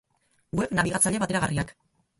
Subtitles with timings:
[0.61, 1.77] Web-nabigatzaile bateragarriak